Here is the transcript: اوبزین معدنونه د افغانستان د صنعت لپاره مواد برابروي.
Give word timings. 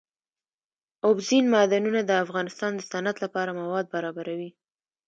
اوبزین 1.07 1.45
معدنونه 1.53 2.01
د 2.05 2.11
افغانستان 2.23 2.71
د 2.75 2.81
صنعت 2.91 3.17
لپاره 3.25 3.57
مواد 3.61 3.85
برابروي. 3.93 4.49